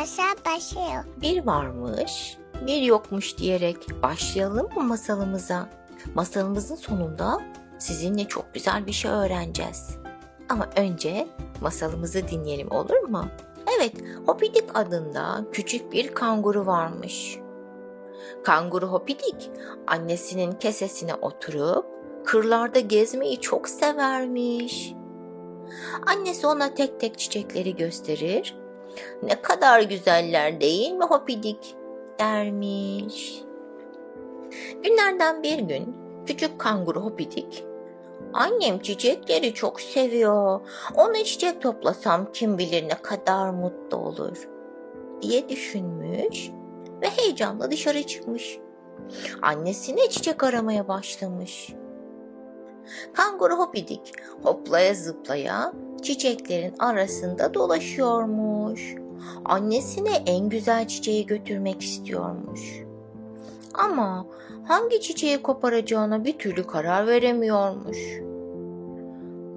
Masal 0.00 0.34
başlıyor. 0.46 1.04
Bir 1.22 1.46
varmış, 1.46 2.38
bir 2.66 2.82
yokmuş 2.82 3.38
diyerek 3.38 3.76
başlayalım 4.02 4.68
mı 4.76 4.82
masalımıza? 4.82 5.68
Masalımızın 6.14 6.76
sonunda 6.76 7.40
sizinle 7.78 8.24
çok 8.24 8.54
güzel 8.54 8.86
bir 8.86 8.92
şey 8.92 9.10
öğreneceğiz. 9.10 9.96
Ama 10.48 10.68
önce 10.76 11.28
masalımızı 11.60 12.28
dinleyelim 12.28 12.72
olur 12.72 13.02
mu? 13.02 13.28
Evet, 13.78 13.94
Hopidik 14.26 14.64
adında 14.74 15.44
küçük 15.52 15.92
bir 15.92 16.14
kanguru 16.14 16.66
varmış. 16.66 17.38
Kanguru 18.44 18.86
Hopidik 18.86 19.50
annesinin 19.86 20.52
kesesine 20.52 21.14
oturup 21.14 21.86
kırlarda 22.24 22.80
gezmeyi 22.80 23.40
çok 23.40 23.68
severmiş. 23.68 24.94
Annesi 26.06 26.46
ona 26.46 26.74
tek 26.74 27.00
tek 27.00 27.18
çiçekleri 27.18 27.76
gösterir. 27.76 28.59
Ne 29.22 29.42
kadar 29.42 29.80
güzeller 29.80 30.60
değil 30.60 30.92
mi 30.92 31.04
Hopidik 31.04 31.74
dermiş. 32.18 33.42
Günlerden 34.82 35.42
bir 35.42 35.58
gün 35.58 35.96
küçük 36.26 36.58
kanguru 36.58 37.00
Hopidik 37.00 37.64
Annem 38.32 38.78
çiçekleri 38.78 39.54
çok 39.54 39.80
seviyor. 39.80 40.60
Ona 40.94 41.24
çiçek 41.24 41.62
toplasam 41.62 42.32
kim 42.32 42.58
bilir 42.58 42.88
ne 42.88 42.94
kadar 43.02 43.50
mutlu 43.50 43.96
olur 43.96 44.48
diye 45.22 45.48
düşünmüş 45.48 46.50
ve 47.02 47.08
heyecanla 47.08 47.70
dışarı 47.70 48.02
çıkmış. 48.02 48.58
Annesine 49.42 50.08
çiçek 50.08 50.44
aramaya 50.44 50.88
başlamış. 50.88 51.72
Kanguru 53.12 53.58
Hopidik 53.58 54.12
hoplaya 54.42 54.94
zıplaya 54.94 55.72
çiçeklerin 56.02 56.74
arasında 56.78 57.54
dolaşıyormuş. 57.54 58.94
Annesine 59.44 60.22
en 60.26 60.48
güzel 60.48 60.88
çiçeği 60.88 61.26
götürmek 61.26 61.82
istiyormuş. 61.82 62.82
Ama 63.74 64.26
hangi 64.64 65.00
çiçeği 65.00 65.42
koparacağına 65.42 66.24
bir 66.24 66.38
türlü 66.38 66.66
karar 66.66 67.06
veremiyormuş. 67.06 67.98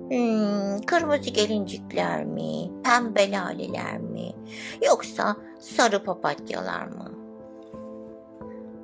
Hmm, 0.09 0.81
kırmızı 0.85 1.29
gelincikler 1.29 2.25
mi, 2.25 2.71
pembe 2.83 3.31
laleler 3.31 3.97
mi, 3.97 4.31
yoksa 4.85 5.35
sarı 5.59 6.03
papatyalar 6.03 6.87
mı? 6.87 7.11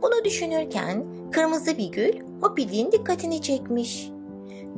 Bunu 0.01 0.25
düşünürken 0.25 1.05
kırmızı 1.31 1.77
bir 1.77 1.91
gül 1.91 2.13
Hopidi'nin 2.41 2.91
dikkatini 2.91 3.41
çekmiş. 3.41 4.09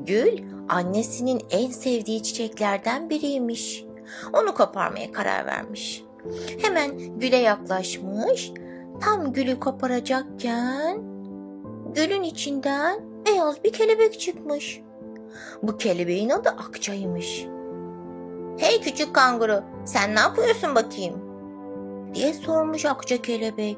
Gül 0.06 0.38
annesinin 0.72 1.42
en 1.50 1.72
sevdiği 1.72 2.24
çiçeklerden 2.24 3.10
biriymiş. 3.10 3.86
Onu 4.34 4.54
koparmaya 4.54 5.12
karar 5.12 5.46
vermiş. 5.46 6.04
Hemen 6.62 6.98
güle 6.98 7.38
yaklaşmış. 7.38 8.52
Tam 9.02 9.34
gülü 9.34 9.60
koparacakken 9.60 11.02
gülün 11.96 12.24
içinden 12.24 13.00
beyaz 13.26 13.64
bir 13.64 13.74
kelebek 13.74 14.20
çıkmış. 14.20 14.82
Bu 15.64 15.78
kelebeğin 15.78 16.30
adı 16.30 16.50
Akça'ymış. 16.50 17.46
Hey 18.58 18.82
küçük 18.82 19.16
kanguru 19.16 19.64
sen 19.86 20.16
ne 20.16 20.20
yapıyorsun 20.20 20.76
bakayım? 20.76 21.32
diye 22.14 22.34
sormuş 22.34 22.86
Akça 22.86 23.22
kelebek. 23.22 23.78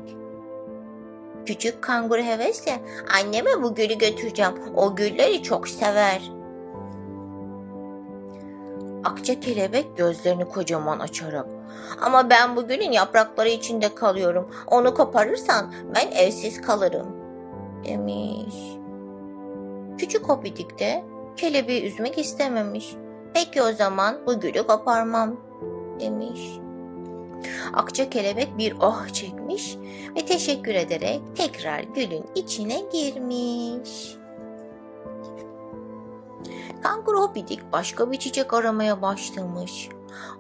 Küçük 1.46 1.82
kanguru 1.82 2.22
hevesle 2.22 2.80
anneme 3.20 3.64
bu 3.64 3.76
gülü 3.76 3.98
götüreceğim. 3.98 4.54
O 4.76 4.96
gülleri 4.96 5.44
çok 5.44 5.68
sever. 5.68 6.32
Akça 9.04 9.40
kelebek 9.40 9.98
gözlerini 9.98 10.46
kocaman 10.46 11.00
açarak 11.00 11.46
ama 12.02 12.30
ben 12.30 12.56
bu 12.56 12.68
gülün 12.68 12.92
yaprakları 12.92 13.50
içinde 13.50 13.96
kalıyorum. 13.96 14.52
Onu 14.68 14.94
koparırsan 14.94 15.74
ben 15.96 16.12
evsiz 16.12 16.62
kalırım 16.62 17.08
demiş. 17.86 18.56
Küçük 19.98 20.30
hopidik 20.30 20.80
de 20.80 21.04
kelebeği 21.38 21.86
üzmek 21.86 22.18
istememiş. 22.18 22.96
Peki 23.34 23.62
o 23.62 23.72
zaman 23.74 24.16
bu 24.28 24.40
gülü 24.40 24.68
koparmam 24.68 25.40
demiş. 26.00 26.42
Akça 27.74 28.10
kelebek 28.10 28.58
bir 28.58 28.74
oh 28.82 29.08
çekmiş 29.14 29.78
ve 30.18 30.26
teşekkür 30.26 30.76
ederek 30.76 31.22
tekrar 31.36 31.80
gülün 31.80 32.26
içine 32.36 32.82
girmiş. 32.92 34.23
Kanguru 36.84 37.22
Hopidik 37.22 37.72
başka 37.72 38.12
bir 38.12 38.20
çiçek 38.20 38.54
aramaya 38.54 39.02
başlamış. 39.02 39.90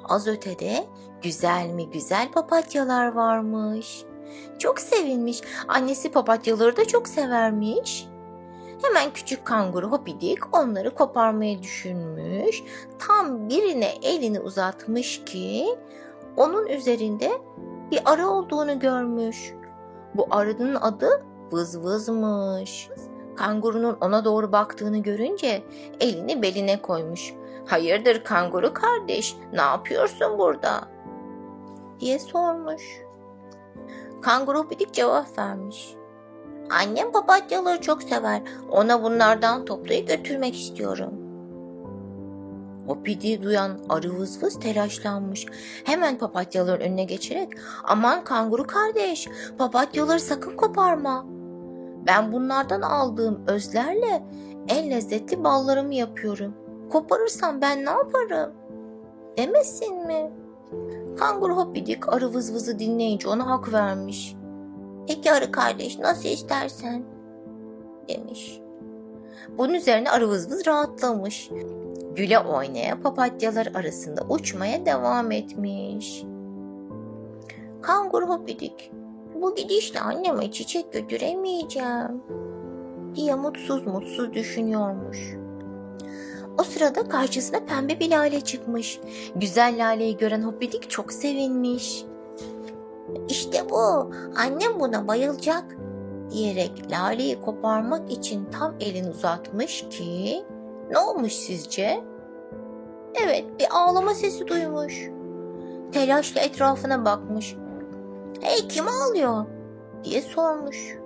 Az 0.03 0.27
ötede 0.27 0.87
güzel 1.21 1.67
mi 1.67 1.89
güzel 1.89 2.31
papatyalar 2.31 3.11
varmış. 3.11 4.05
Çok 4.59 4.79
sevinmiş. 4.79 5.41
Annesi 5.67 6.11
papatyaları 6.11 6.77
da 6.77 6.85
çok 6.85 7.07
severmiş. 7.07 8.07
Hemen 8.81 9.13
küçük 9.13 9.45
kanguru 9.45 9.91
Hopidik 9.91 10.57
onları 10.57 10.95
koparmayı 10.95 11.63
düşünmüş. 11.63 12.63
Tam 12.99 13.49
birine 13.49 13.93
elini 14.01 14.39
uzatmış 14.39 15.25
ki 15.25 15.65
onun 16.37 16.67
üzerinde 16.67 17.31
bir 17.91 18.01
arı 18.05 18.27
olduğunu 18.27 18.79
görmüş. 18.79 19.53
Bu 20.15 20.27
arının 20.31 20.75
adı 20.75 21.23
Vız 21.51 21.79
Vız'mış. 21.79 22.89
Kangurunun 23.35 23.97
ona 24.01 24.25
doğru 24.25 24.51
baktığını 24.51 24.97
görünce 24.97 25.63
elini 25.99 26.41
beline 26.41 26.81
koymuş. 26.81 27.33
Hayırdır 27.66 28.23
kanguru 28.23 28.73
kardeş 28.73 29.35
ne 29.53 29.61
yapıyorsun 29.61 30.38
burada? 30.38 30.94
diye 32.03 32.19
sormuş. 32.19 32.83
Kanguru 34.22 34.69
bidik 34.69 34.93
cevap 34.93 35.38
vermiş. 35.38 35.95
Annem 36.69 37.11
papatyaları 37.11 37.81
çok 37.81 38.03
sever. 38.03 38.41
Ona 38.72 39.03
bunlardan 39.03 39.66
toplayıp 39.66 40.07
götürmek 40.07 40.55
istiyorum. 40.55 41.13
O 42.88 43.03
pidi 43.03 43.43
duyan 43.43 43.79
arı 43.89 44.17
vız 44.19 44.43
vız 44.43 44.59
telaşlanmış. 44.59 45.45
Hemen 45.83 46.17
papatyaların 46.17 46.85
önüne 46.85 47.03
geçerek 47.03 47.49
aman 47.83 48.23
kanguru 48.23 48.67
kardeş 48.67 49.27
papatyaları 49.57 50.19
sakın 50.19 50.55
koparma. 50.55 51.25
Ben 52.08 52.31
bunlardan 52.31 52.81
aldığım 52.81 53.44
özlerle 53.47 54.24
en 54.68 54.91
lezzetli 54.91 55.44
ballarımı 55.44 55.94
yapıyorum. 55.94 56.53
Koparırsam 56.91 57.62
ben 57.62 57.86
ne 57.86 57.90
yaparım? 57.90 58.53
Demesin 59.38 60.08
mi? 60.08 60.31
Kanguru 61.19 61.58
hoppidik 61.58 62.14
arı 62.14 62.34
vız 62.34 62.53
vızı 62.53 62.80
dinleyince 62.80 63.30
ona 63.30 63.50
hak 63.50 63.74
vermiş. 63.74 64.36
Peki 65.08 65.31
arı 65.31 65.52
kardeş 65.52 66.00
nasıl 66.00 66.30
istersen 66.30 67.03
demiş. 68.09 68.59
Bunun 69.58 69.74
üzerine 69.74 70.12
arı 70.12 70.30
vız 70.30 70.52
vız 70.52 70.68
rahatlamış. 70.68 71.50
Güle 72.16 72.40
oynaya 72.40 73.02
papatyalar 73.02 73.68
arasında 73.75 74.22
uçmaya 74.30 74.85
devam 74.85 75.31
etmiş. 75.31 76.24
Kanguru 77.81 78.30
hoppidik 78.30 78.91
bu 79.43 79.55
gidişle 79.55 79.99
anneme 79.99 80.51
çiçek 80.51 80.93
götüremeyeceğim 80.93 82.23
diye 83.15 83.35
mutsuz 83.35 83.87
mutsuz 83.87 84.33
düşünüyormuş. 84.33 85.35
O 86.59 86.63
sırada 86.63 87.09
karşısına 87.09 87.59
pembe 87.65 87.99
bir 87.99 88.11
lale 88.11 88.41
çıkmış. 88.41 88.99
Güzel 89.35 89.75
laleyi 89.79 90.17
gören 90.17 90.41
Hoppidik 90.41 90.89
çok 90.89 91.13
sevinmiş. 91.13 92.05
İşte 93.29 93.69
bu, 93.69 94.11
annem 94.35 94.79
buna 94.79 95.07
bayılacak 95.07 95.63
diyerek 96.29 96.91
laleyi 96.91 97.41
koparmak 97.41 98.11
için 98.11 98.45
tam 98.45 98.75
elini 98.79 99.09
uzatmış 99.09 99.85
ki 99.89 100.43
ne 100.91 100.99
olmuş 100.99 101.33
sizce? 101.33 102.03
Evet 103.23 103.45
bir 103.59 103.67
ağlama 103.71 104.13
sesi 104.13 104.47
duymuş. 104.47 105.09
Telaşla 105.91 106.41
etrafına 106.41 107.05
bakmış. 107.05 107.55
Hey 108.43 108.67
kim 108.67 108.85
ağlıyor? 108.87 109.45
diye 110.03 110.22
sormuş. 110.22 110.97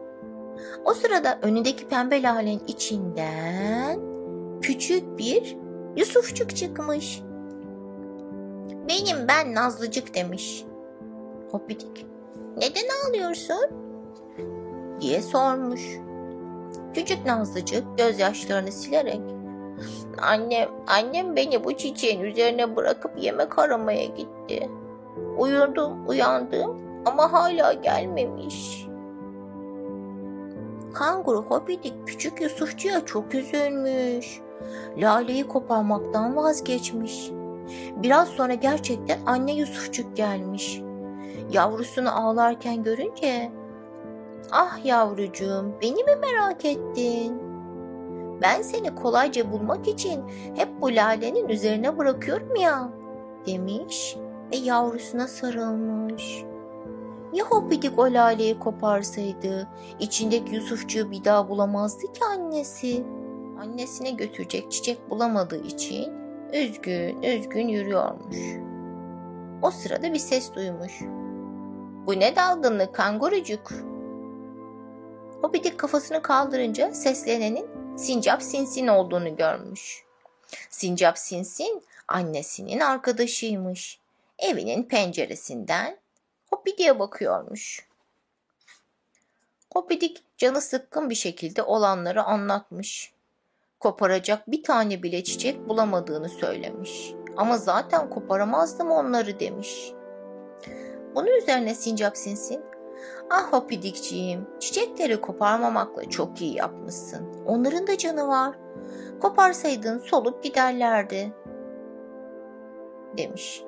O 0.86 0.94
sırada 0.94 1.39
önündeki 1.42 1.88
pembe 1.88 2.22
lalenin 2.22 2.62
içinden 2.68 4.00
küçük 4.62 5.18
bir 5.18 5.57
Yusufçuk 5.95 6.56
çıkmış. 6.56 7.22
Benim 8.89 9.28
ben 9.28 9.56
Nazlıcık 9.56 10.16
demiş. 10.16 10.66
Hopidik. 11.51 12.06
Neden 12.57 12.86
ağlıyorsun? 13.07 13.66
diye 15.01 15.22
sormuş. 15.22 15.81
Küçük 16.94 17.25
Nazlıcık 17.25 17.98
gözyaşlarını 17.98 18.72
silerek 18.72 19.22
Annem, 20.22 20.69
annem 20.88 21.36
beni 21.36 21.63
bu 21.63 21.78
çiçeğin 21.78 22.22
üzerine 22.22 22.75
bırakıp 22.75 23.12
yemek 23.18 23.60
aramaya 23.60 24.06
gitti. 24.06 24.69
Uyudum, 25.38 26.07
uyandım 26.07 26.87
ama 27.07 27.33
hala 27.33 27.74
gelmemiş. 27.74 28.88
Kanguru 30.94 31.44
Hopidik 31.44 31.94
küçük 32.07 32.42
Yusufçuya 32.42 33.06
çok 33.06 33.36
üzülmüş. 33.36 34.42
Lale'yi 34.98 35.48
koparmaktan 35.48 36.36
vazgeçmiş. 36.36 37.31
Biraz 37.95 38.27
sonra 38.27 38.54
gerçekten 38.54 39.19
anne 39.25 39.54
Yusufçuk 39.54 40.18
gelmiş. 40.18 40.81
yavrusunu 41.51 42.25
ağlarken 42.25 42.83
görünce 42.83 43.51
Ah 44.51 44.86
yavrucuğum 44.86 45.75
beni 45.81 46.04
mi 46.04 46.15
merak 46.21 46.65
ettin? 46.65 47.42
Ben 48.42 48.62
seni 48.62 48.95
kolayca 48.95 49.51
bulmak 49.51 49.88
için 49.88 50.24
hep 50.56 50.81
bu 50.81 50.95
lalenin 50.95 51.50
üzerine 51.50 51.98
bırakıyorum 51.98 52.56
ya 52.56 52.89
demiş 53.45 54.18
ve 54.54 54.57
yavrusuna 54.57 55.27
sarılmış. 55.27 56.44
Ya 57.34 57.46
Hopidik 57.46 58.00
o 58.00 58.04
laleyi 58.04 58.60
koparsaydı 58.60 59.68
içindeki 60.00 60.56
Yusufçuğu 60.56 61.12
bir 61.12 61.24
daha 61.24 61.50
bulamazdı 61.50 62.14
ki 62.14 62.26
annesi. 62.26 63.04
Annesine 63.60 64.12
götürecek 64.12 64.72
çiçek 64.72 65.10
bulamadığı 65.10 65.64
için 65.64 66.14
üzgün 66.54 67.22
üzgün 67.22 67.68
yürüyormuş. 67.68 68.38
O 69.62 69.72
sırada 69.72 70.14
bir 70.14 70.20
ses 70.20 70.54
duymuş. 70.56 71.02
Bu 72.06 72.20
ne 72.20 72.36
dalgınlık 72.36 72.96
kangurucuk? 72.96 73.72
Hopidik 75.42 75.78
kafasını 75.78 76.22
kaldırınca 76.22 76.94
seslenenin 76.94 77.68
Sincap 77.98 78.44
Sinsin 78.44 78.88
olduğunu 78.88 79.36
görmüş. 79.36 80.04
Sincap 80.70 81.18
Sinsin 81.18 81.84
annesinin 82.08 82.80
arkadaşıymış. 82.80 84.00
Evinin 84.40 84.84
penceresinden 84.84 85.98
Hopidik'e 86.50 87.00
bakıyormuş. 87.00 87.88
Hopidik 89.74 90.24
canı 90.38 90.62
sıkkın 90.62 91.10
bir 91.10 91.16
şekilde 91.16 91.64
olanları 91.64 92.24
anlatmış. 92.24 93.14
Koparacak 93.80 94.52
bir 94.52 94.64
tane 94.64 95.04
bile 95.04 95.24
çiçek 95.24 95.70
bulamadığını 95.70 96.30
söylemiş. 96.30 97.14
Ama 97.38 97.58
zaten 97.58 98.10
koparamazdım 98.10 98.92
onları 98.92 99.40
demiş. 99.40 99.92
Bunun 101.16 101.38
üzerine 101.38 101.76
Sincap 101.76 102.18
Sinsin 102.18 102.62
Ah 103.30 103.54
Hopidikciğim, 103.54 104.48
çiçekleri 104.60 105.22
koparmamakla 105.22 106.10
çok 106.10 106.42
iyi 106.42 106.56
yapmışsın. 106.56 107.44
Onların 107.46 107.88
da 107.88 107.98
canı 107.98 108.28
var. 108.28 108.56
Koparsaydın 109.22 110.00
solup 110.00 110.44
giderlerdi. 110.44 111.34
Demiş. 113.18 113.64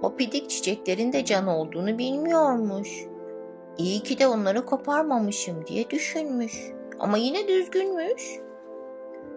Hopidik 0.00 0.50
çiçeklerin 0.50 1.12
de 1.12 1.24
can 1.24 1.46
olduğunu 1.46 1.98
bilmiyormuş. 1.98 3.04
İyi 3.78 4.00
ki 4.02 4.18
de 4.18 4.26
onları 4.26 4.66
koparmamışım 4.66 5.66
diye 5.66 5.90
düşünmüş. 5.90 6.72
Ama 6.98 7.16
yine 7.16 7.48
düzgünmüş. 7.48 8.40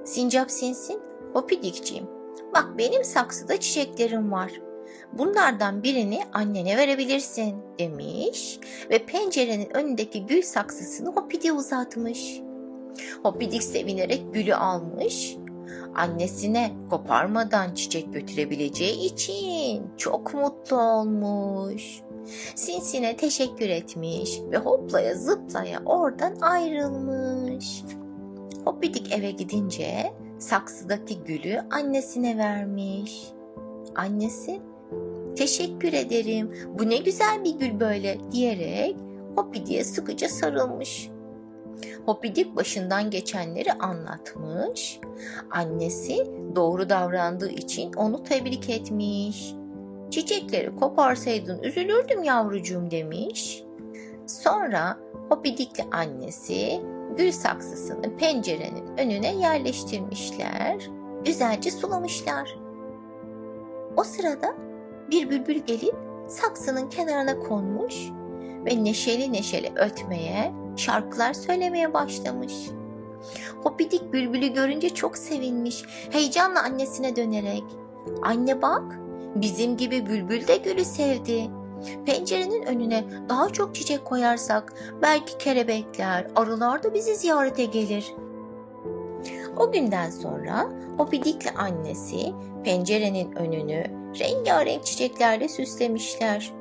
Sincap 0.06 0.52
sinsin, 0.52 1.02
Hopidikciğim. 1.34 2.06
Bak 2.54 2.68
benim 2.78 3.04
saksıda 3.04 3.60
çiçeklerim 3.60 4.32
var. 4.32 4.52
Bunlardan 5.14 5.84
birini 5.84 6.20
annene 6.34 6.78
verebilirsin 6.78 7.56
demiş 7.80 8.60
ve 8.90 9.06
pencerenin 9.06 9.78
önündeki 9.78 10.26
gül 10.26 10.42
saksısını 10.42 11.10
Hopidik'e 11.10 11.52
uzatmış. 11.52 12.42
Hopidik 13.24 13.64
sevinerek 13.64 14.34
gülü 14.34 14.56
almış. 14.56 15.36
Annesine 15.96 16.72
koparmadan 16.90 17.74
çiçek 17.74 18.14
götürebileceği 18.14 19.14
için 19.14 19.84
çok 19.98 20.34
mutlu 20.34 20.82
olmuş. 20.82 22.02
Sinsine 22.56 23.18
teşekkür 23.18 23.70
etmiş 23.70 24.40
ve 24.52 24.58
hoplaya 24.58 25.16
zıplaya 25.16 25.80
oradan 25.86 26.36
ayrılmış. 26.42 27.84
Hopidik 28.66 29.12
eve 29.12 29.32
gidince 29.32 30.14
saksıdaki 30.40 31.24
gülü 31.24 31.60
annesine 31.72 32.38
vermiş. 32.38 33.28
Annesi 33.96 34.62
teşekkür 35.38 35.94
ederim 35.94 36.52
bu 36.80 36.90
ne 36.90 36.98
güzel 36.98 37.44
bir 37.44 37.56
gül 37.56 37.80
böyle 37.80 38.18
diyerek 38.32 38.96
Hopidi'ye 39.36 39.84
sıkıca 39.84 40.30
sarılmış. 40.30 41.10
Hopidik 42.06 42.56
başından 42.56 43.10
geçenleri 43.10 43.74
anlatmış. 43.74 45.00
Annesi 45.52 46.28
doğru 46.56 46.90
davrandığı 46.90 47.50
için 47.50 47.94
onu 47.94 48.24
tebrik 48.24 48.70
etmiş. 48.70 49.54
Çiçekleri 50.12 50.76
koparsaydın 50.76 51.64
üzülürdüm 51.64 52.24
yavrucuğum 52.24 52.92
demiş. 52.92 53.64
Sonra 54.28 54.98
Hopidik'le 55.30 55.86
annesi 55.92 56.82
gül 57.18 57.32
saksısını 57.32 58.18
pencerenin 58.18 58.98
önüne 58.98 59.36
yerleştirmişler. 59.36 60.90
Güzelce 61.26 61.72
sulamışlar. 61.72 62.58
O 63.98 64.04
sırada 64.04 64.56
bir 65.12 65.30
bülbül 65.30 65.56
gelip 65.56 65.96
saksının 66.28 66.90
kenarına 66.90 67.40
konmuş 67.40 67.96
ve 68.66 68.84
neşeli 68.84 69.34
neşeli 69.34 69.72
ötmeye, 69.76 70.54
şarkılar 70.80 71.34
söylemeye 71.34 71.94
başlamış. 71.94 72.54
Hopidik 73.64 74.14
bülbülü 74.14 74.48
görünce 74.48 74.90
çok 74.90 75.18
sevinmiş, 75.18 75.84
heyecanla 76.12 76.64
annesine 76.64 77.16
dönerek. 77.16 77.64
Anne 78.22 78.62
bak, 78.62 79.00
bizim 79.36 79.78
gibi 79.78 80.06
bülbül 80.06 80.48
de 80.48 80.58
gülü 80.58 80.86
sevdi. 80.86 81.50
Pencerenin 82.06 82.64
önüne 82.64 83.04
daha 83.30 83.50
çok 83.50 83.76
çiçek 83.76 84.06
koyarsak 84.06 84.74
belki 85.02 85.38
kelebekler, 85.38 86.28
arılar 86.36 86.84
da 86.84 86.94
bizi 86.94 87.16
ziyarete 87.16 87.66
gelir. 87.66 88.14
O 89.58 89.72
günden 89.72 90.10
sonra 90.10 90.70
Hopidik'le 90.98 91.56
annesi 91.58 92.34
pencerenin 92.64 93.32
önünü 93.36 93.84
rengarenk 94.20 94.86
çiçeklerle 94.86 95.50
süslemişler. 95.50 96.59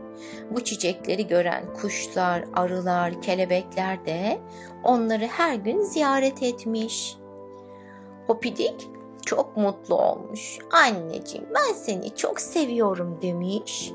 Bu 0.50 0.64
çiçekleri 0.64 1.26
gören 1.26 1.64
kuşlar, 1.74 2.44
arılar, 2.54 3.22
kelebekler 3.22 4.06
de 4.06 4.40
onları 4.84 5.26
her 5.26 5.54
gün 5.54 5.80
ziyaret 5.80 6.42
etmiş. 6.42 7.16
Hopidik 8.26 8.88
çok 9.26 9.56
mutlu 9.56 9.94
olmuş. 9.94 10.58
Anneciğim 10.70 11.46
ben 11.54 11.74
seni 11.74 12.16
çok 12.16 12.40
seviyorum 12.40 13.18
demiş. 13.22 13.92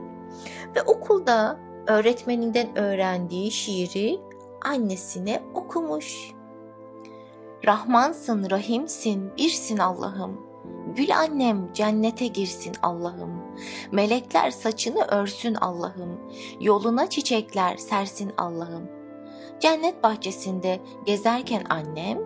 Ve 0.75 0.81
okulda 0.81 1.59
öğretmeninden 1.87 2.77
öğrendiği 2.77 3.51
şiiri 3.51 4.19
annesine 4.65 5.43
okumuş. 5.53 6.31
Rahmansın, 7.65 8.49
rahimsin, 8.49 9.31
birsin 9.37 9.77
Allah'ım. 9.77 10.52
Gül 10.95 11.17
annem 11.17 11.73
cennete 11.73 12.27
girsin 12.27 12.73
Allah'ım. 12.81 13.41
Melekler 13.91 14.51
saçını 14.51 15.03
örsün 15.03 15.55
Allah'ım. 15.55 16.19
Yoluna 16.59 17.09
çiçekler 17.09 17.77
sersin 17.77 18.31
Allah'ım. 18.37 18.89
Cennet 19.59 20.03
bahçesinde 20.03 20.79
gezerken 21.05 21.63
annem 21.69 22.17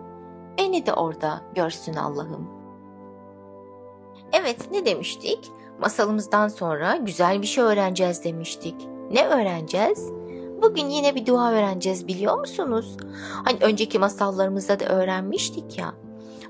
beni 0.58 0.86
de 0.86 0.92
orada 0.92 1.42
görsün 1.54 1.94
Allah'ım. 1.94 2.48
Evet 4.32 4.70
ne 4.70 4.86
demiştik? 4.86 5.50
Masalımızdan 5.80 6.48
sonra 6.48 6.96
güzel 6.96 7.42
bir 7.42 7.46
şey 7.46 7.64
öğreneceğiz 7.64 8.24
demiştik. 8.24 8.74
Ne 9.10 9.26
öğreneceğiz? 9.26 10.10
Bugün 10.62 10.86
yine 10.86 11.14
bir 11.14 11.26
dua 11.26 11.52
öğreneceğiz 11.52 12.08
biliyor 12.08 12.38
musunuz? 12.38 12.96
Hani 13.44 13.58
önceki 13.60 13.98
masallarımızda 13.98 14.80
da 14.80 14.84
öğrenmiştik 14.84 15.78
ya. 15.78 15.94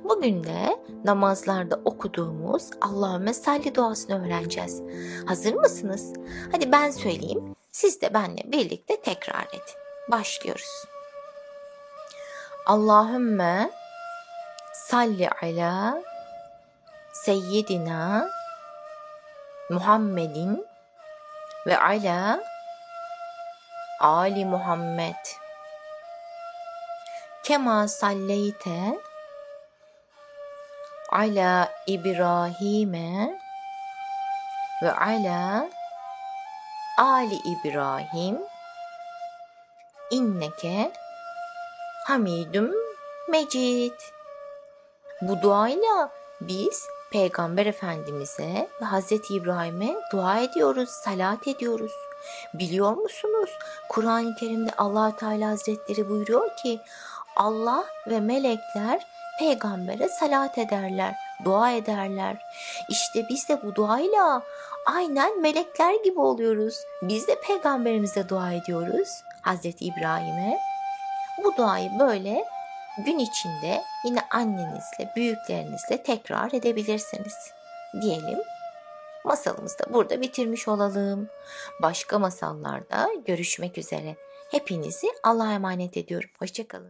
Bugün 0.08 0.44
de 0.44 0.78
namazlarda 1.04 1.80
okuduğumuz 1.84 2.70
Allahümme 2.80 3.34
salli 3.34 3.74
duasını 3.74 4.26
öğreneceğiz. 4.26 4.82
Hazır 5.26 5.54
mısınız? 5.54 6.12
Hadi 6.52 6.72
ben 6.72 6.90
söyleyeyim. 6.90 7.56
Siz 7.72 8.00
de 8.00 8.14
benimle 8.14 8.52
birlikte 8.52 9.00
tekrar 9.00 9.46
edin. 9.48 9.78
Başlıyoruz. 10.10 10.84
Allahümme 12.66 13.70
salli 14.72 15.28
ala 15.42 16.02
seyyidina 17.12 18.30
Muhammedin 19.70 20.66
ve 21.66 21.78
ala 21.78 22.40
Ali 24.00 24.44
Muhammed 24.44 25.24
kema 27.42 27.88
salleyte 27.88 28.98
ala 31.08 31.72
İbrahim'e 31.86 33.38
ve 34.82 34.92
ala 34.92 35.68
Ali 36.98 37.34
İbrahim 37.34 38.38
inneke 40.10 40.92
hamidum 42.06 42.70
mecid. 43.28 43.92
Bu 45.22 45.42
duayla 45.42 46.10
biz 46.40 46.86
Peygamber 47.12 47.66
Efendimiz'e 47.66 48.68
ve 48.80 48.84
Hazreti 48.84 49.34
İbrahim'e 49.34 49.96
dua 50.12 50.38
ediyoruz, 50.38 50.88
salat 50.88 51.48
ediyoruz. 51.48 51.92
Biliyor 52.54 52.92
musunuz? 52.92 53.50
Kur'an-ı 53.88 54.34
Kerim'de 54.34 54.70
Allah 54.78 55.16
Teala 55.16 55.48
Hazretleri 55.48 56.08
buyuruyor 56.08 56.56
ki 56.56 56.80
Allah 57.36 57.84
ve 58.06 58.20
melekler 58.20 59.06
peygambere 59.38 60.08
salat 60.08 60.58
ederler, 60.58 61.14
dua 61.44 61.72
ederler. 61.72 62.36
İşte 62.88 63.26
biz 63.28 63.48
de 63.48 63.62
bu 63.62 63.74
duayla 63.74 64.42
aynen 64.86 65.40
melekler 65.40 65.94
gibi 66.04 66.20
oluyoruz. 66.20 66.74
Biz 67.02 67.28
de 67.28 67.40
peygamberimize 67.40 68.28
dua 68.28 68.52
ediyoruz. 68.52 69.08
Hazreti 69.42 69.84
İbrahim'e. 69.84 70.58
Bu 71.44 71.56
duayı 71.56 71.90
böyle 71.98 72.44
gün 73.06 73.18
içinde 73.18 73.82
yine 74.04 74.20
annenizle, 74.30 75.12
büyüklerinizle 75.16 76.02
tekrar 76.02 76.52
edebilirsiniz. 76.52 77.34
Diyelim. 78.02 78.38
Masalımızı 79.24 79.78
da 79.78 79.92
burada 79.92 80.20
bitirmiş 80.20 80.68
olalım. 80.68 81.28
Başka 81.82 82.18
masallarda 82.18 83.08
görüşmek 83.26 83.78
üzere. 83.78 84.16
Hepinizi 84.50 85.06
Allah'a 85.22 85.52
emanet 85.52 85.96
ediyorum. 85.96 86.30
Hoşçakalın. 86.38 86.86